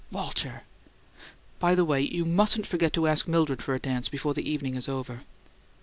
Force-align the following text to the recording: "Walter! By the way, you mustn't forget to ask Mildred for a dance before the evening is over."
"Walter! 0.09 0.63
By 1.59 1.75
the 1.75 1.85
way, 1.85 2.01
you 2.01 2.25
mustn't 2.25 2.65
forget 2.65 2.91
to 2.93 3.05
ask 3.05 3.27
Mildred 3.27 3.61
for 3.61 3.75
a 3.75 3.79
dance 3.79 4.09
before 4.09 4.33
the 4.33 4.49
evening 4.49 4.73
is 4.73 4.89
over." 4.89 5.19